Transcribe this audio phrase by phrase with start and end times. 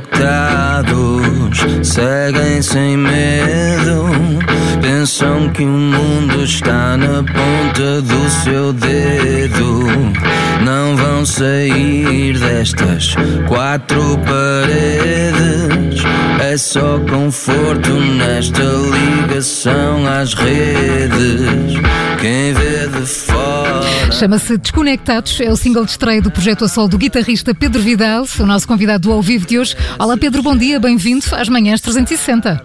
[0.00, 4.08] desconectados seguem sem medo.
[4.80, 9.84] Pensam que o mundo está na ponta do seu dedo.
[10.64, 13.14] Não vão sair destas
[13.48, 16.02] quatro paredes.
[16.40, 21.80] É só conforto nesta ligação às redes.
[22.20, 23.41] Quem vê de fora.
[24.18, 28.24] Chama-se Desconectados, é o single de estreia do projeto a sol do guitarrista Pedro Vidal,
[28.38, 29.74] o nosso convidado do ao vivo de hoje.
[29.98, 32.64] Olá Pedro, bom dia, bem-vindo às manhãs 360.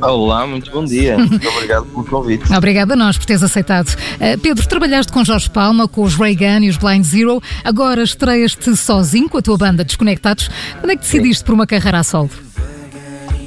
[0.00, 1.16] Olá, muito bom dia.
[1.18, 2.52] Muito obrigado pelo convite.
[2.52, 3.88] Obrigada a nós por teres aceitado.
[3.88, 7.42] Uh, Pedro, trabalhaste com Jorge Palma, com os Ray Gun e os Blind Zero.
[7.64, 10.50] Agora estreias-te sozinho com a tua banda Desconectados.
[10.80, 12.30] Quando é que decidiste por uma carreira a solo?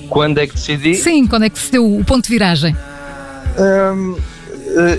[0.09, 0.95] Quando é que decidi?
[0.95, 2.75] Sim, quando é que se deu o ponto de viragem?
[3.59, 4.15] Um,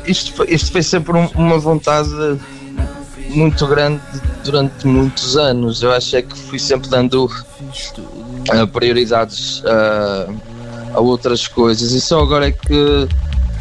[0.06, 2.10] isto, foi, isto foi sempre um, uma vontade
[3.30, 4.00] muito grande
[4.44, 5.82] durante muitos anos.
[5.82, 10.34] Eu acho é que fui sempre dando uh, prioridades uh,
[10.94, 13.08] a outras coisas e só agora é que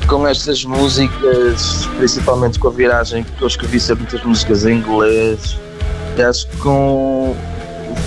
[0.08, 5.58] com estas músicas, principalmente com a viragem, que eu escrevi sempre muitas músicas em inglês,
[6.28, 7.36] acho que com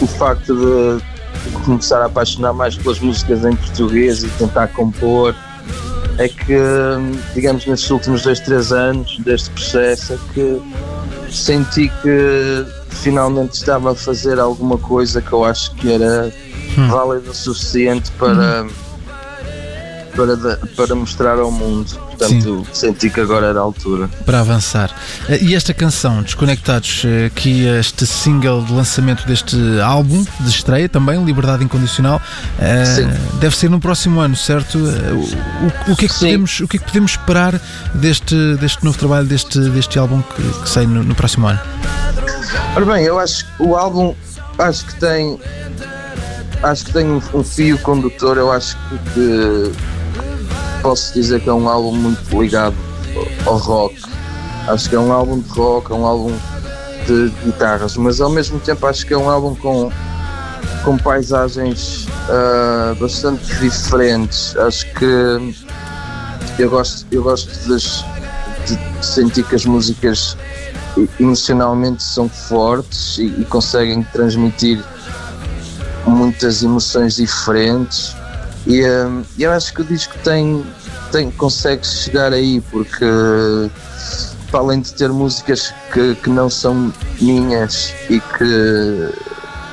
[0.01, 1.03] o facto de
[1.65, 5.35] começar a apaixonar mais pelas músicas em português e tentar compor
[6.23, 6.57] é que,
[7.35, 10.63] digamos, nestes últimos dois, três anos deste processo é que
[11.31, 16.33] senti que finalmente estava a fazer alguma coisa que eu acho que era
[16.79, 16.89] hum.
[16.89, 18.71] válida o suficiente para, hum.
[20.15, 21.91] Para, para mostrar ao mundo.
[22.09, 22.89] Portanto, Sim.
[22.89, 24.09] senti que agora era a altura.
[24.25, 24.95] Para avançar.
[25.29, 30.89] Eh, e esta canção, Desconectados, eh, que este single de lançamento deste álbum de estreia
[30.89, 32.21] também, Liberdade Incondicional,
[32.59, 33.11] eh, Sim.
[33.41, 34.79] deve ser no próximo ano, certo?
[34.79, 37.61] O, o, que, é que podemos, o que é que podemos esperar
[37.95, 41.61] deste, deste novo trabalho, deste, deste álbum que, que sai no, no próximo ano?
[42.77, 44.15] Ora bem, eu acho que o álbum
[44.59, 45.39] acho que tem
[46.63, 49.73] acho que tem um, um fio condutor, eu acho que, que,
[50.83, 52.77] posso dizer que é um álbum muito ligado
[53.47, 54.03] ao rock.
[54.69, 56.37] Acho que é um álbum de rock, é um álbum
[57.07, 59.91] de guitarras, mas ao mesmo tempo acho que é um álbum com,
[60.85, 64.57] com paisagens uh, bastante diferentes.
[64.57, 65.55] Acho que
[66.59, 70.37] eu gosto, eu gosto de, de sentir que as músicas
[71.19, 74.83] emocionalmente são fortes e, e conseguem transmitir
[76.07, 78.15] muitas emoções diferentes
[78.67, 80.65] e um, eu acho que o disco tem,
[81.11, 83.05] tem, consegue chegar aí porque
[84.51, 89.13] para além de ter músicas que, que não são minhas e que,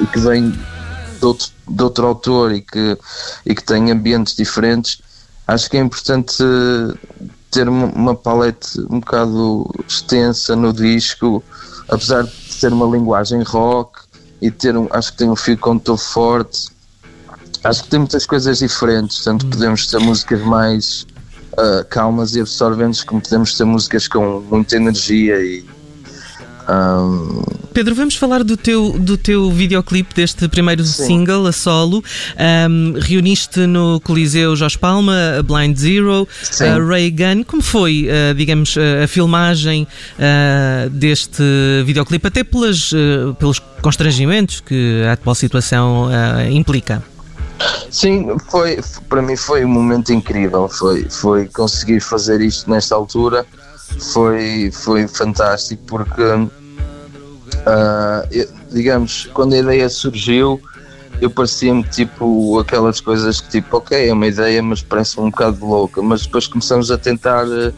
[0.02, 2.98] e que vêm de outro, de outro autor e que,
[3.46, 5.02] e que têm ambientes diferentes,
[5.46, 6.42] acho que é importante
[7.52, 11.44] ter uma palete um bocado extensa no disco,
[11.90, 14.00] apesar de ter uma linguagem rock
[14.42, 16.70] e ter um, acho que tem um fio condutor forte.
[17.64, 19.50] Acho que tem muitas coisas diferentes, tanto hum.
[19.50, 21.08] podemos ter músicas mais
[21.54, 25.66] uh, calmas e absorventes, como podemos ter músicas com muita energia e
[26.70, 27.42] um...
[27.74, 31.06] Pedro, vamos falar do teu, do teu videoclipe deste primeiro Sim.
[31.06, 32.04] single, a solo.
[32.70, 36.28] Um, reuniste no Coliseu Jorge Palma, a Blind Zero,
[36.60, 37.44] a Ray Gun.
[37.44, 39.88] Como foi, uh, digamos, a filmagem
[40.18, 41.44] uh, deste
[41.86, 42.92] videoclipe, até pelas,
[43.40, 46.10] pelos constrangimentos que a atual situação
[46.52, 47.04] implica?
[47.92, 50.68] Sim, foi, para mim foi um momento incrível.
[50.70, 53.46] Foi, foi conseguir fazer isto nesta altura.
[54.14, 56.24] Foi, foi fantástico porque
[57.60, 60.62] Uh, digamos, quando a ideia surgiu,
[61.22, 65.66] eu parecia-me tipo aquelas coisas que tipo, ok, é uma ideia, mas parece um bocado
[65.66, 67.74] louca, mas depois começamos a tentar uh,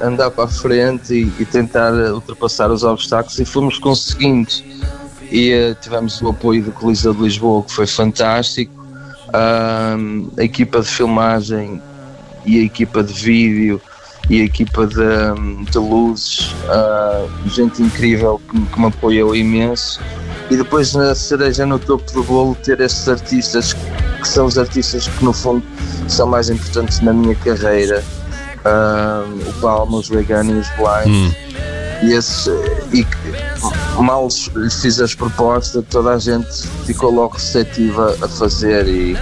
[0.00, 4.50] andar para a frente e, e, tentar ultrapassar os obstáculos e fomos conseguindo.
[5.30, 8.72] E uh, tivemos o apoio do Coliseu de Lisboa, que foi fantástico.
[9.32, 9.96] a
[10.42, 11.82] equipa de filmagem
[12.44, 13.80] e a equipa de vídeo
[14.28, 20.00] e a equipa de, de luzes, uh, gente incrível que, que, me apoiou imenso.
[20.50, 25.06] E depois na cereja no topo do bolo ter estes artistas que são os artistas
[25.06, 25.62] que no fundo
[26.08, 28.02] são mais importantes na minha carreira.
[28.64, 31.06] Uh, o Palma, os Reagan e os Blind.
[31.08, 31.32] Hum.
[32.02, 32.48] E, esses,
[32.92, 33.04] e
[34.02, 39.16] mal lhe fiz as propostas, toda a gente ficou logo receptiva a fazer e,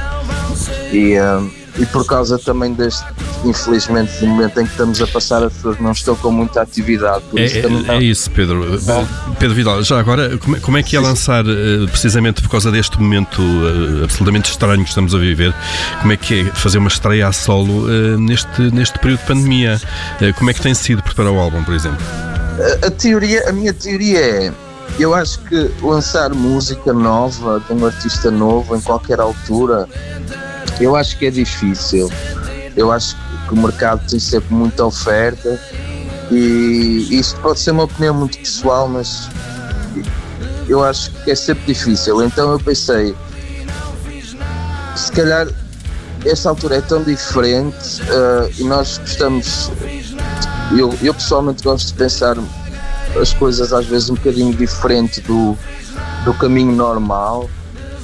[0.93, 3.05] e, um, ah, e por causa também deste
[3.45, 7.23] infelizmente, no momento em que estamos a passar, as pessoas não estão com muita atividade.
[7.37, 8.81] É, isso é, é, isso, Pedro.
[9.39, 13.43] Pedro Vidal, já agora, como é que é lançar, eh, precisamente por causa deste momento
[13.43, 15.55] eh, absolutamente estranho que estamos a viver,
[16.01, 19.81] como é que é fazer uma estreia a solo eh, neste, neste período de pandemia?
[20.37, 21.99] Como é que tem sido preparar o álbum, por exemplo?
[22.83, 24.53] A, a teoria, a minha teoria é
[24.99, 29.89] eu acho que lançar música nova de um artista novo em qualquer altura,
[30.81, 32.11] eu acho que é difícil.
[32.77, 33.17] Eu acho
[33.49, 35.61] que o mercado tem sempre muita oferta
[36.31, 39.29] e isto pode ser uma opinião muito pessoal, mas
[40.69, 42.23] eu acho que é sempre difícil.
[42.23, 43.15] Então eu pensei,
[44.97, 45.49] se calhar
[46.25, 49.71] esta altura é tão diferente uh, e nós gostamos.
[50.77, 52.37] Eu, eu pessoalmente gosto de pensar
[53.21, 55.57] as coisas às vezes um bocadinho diferente do,
[56.25, 57.49] do caminho normal.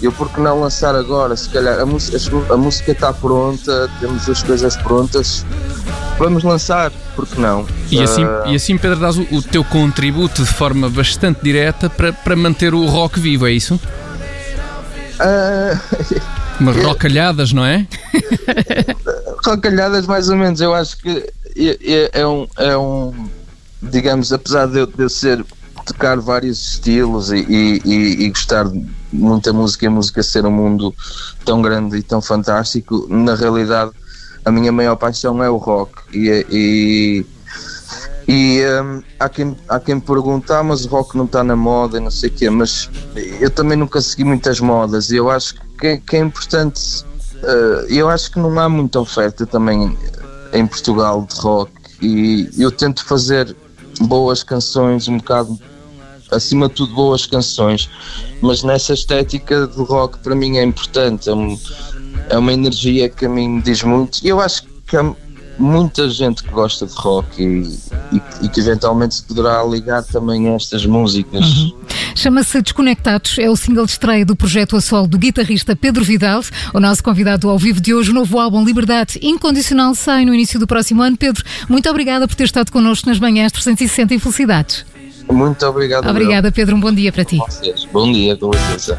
[0.03, 1.37] Eu por que não lançar agora?
[1.37, 5.45] Se calhar a, a música está pronta, temos as coisas prontas,
[6.19, 7.67] vamos lançar, porque não?
[7.91, 8.47] E assim, uh...
[8.47, 12.73] e assim Pedro, dás o, o, teu contributo de forma bastante direta para, para manter
[12.73, 13.79] o rock vivo, é isso?
[15.21, 15.79] Uh...
[16.59, 17.87] Mas rocalhadas, não é?
[19.45, 23.29] rocalhadas mais ou menos, eu acho que é, é, é um, é um
[23.83, 25.45] digamos, apesar de eu, de eu ser
[25.87, 30.51] tocar vários estilos e, e, e, gostar de muita música e a música ser um
[30.51, 30.95] mundo
[31.45, 33.91] tão grande e tão fantástico, na realidade
[34.45, 35.93] a minha maior paixão é o rock.
[36.13, 37.27] E, e,
[38.29, 41.57] e um, há, quem, há quem me pergunta, ah, mas o rock não está na
[41.57, 42.89] moda e não sei o quê, mas
[43.41, 47.05] eu também nunca segui muitas modas e eu acho que, que é importante,
[47.43, 49.97] uh, eu acho que não há muita oferta também
[50.53, 53.55] em Portugal de rock e eu tento fazer
[54.01, 55.59] boas canções, um bocado
[56.31, 57.91] acima de tudo boas canções,
[58.41, 61.59] mas nessa estética do rock para mim é importante, é, um,
[62.29, 65.15] é uma energia que a mim me diz muito e eu acho que há
[65.59, 67.79] muita gente que gosta de rock e,
[68.13, 71.45] e, e que eventualmente se poderá ligar também a estas músicas.
[71.45, 71.80] Uhum.
[72.21, 76.43] Chama-se Desconectados, é o single de estreia do projeto a solo do guitarrista Pedro Vidal,
[76.75, 78.11] o nosso convidado ao vivo de hoje.
[78.11, 81.17] O novo álbum Liberdade Incondicional sai no início do próximo ano.
[81.17, 84.85] Pedro, muito obrigada por ter estado connosco nas manhãs 360 e felicidades.
[85.33, 86.07] Muito obrigado.
[86.07, 86.77] Obrigada, Pedro.
[86.77, 87.39] Um bom dia para ti.
[87.91, 88.99] Bom dia, com licença.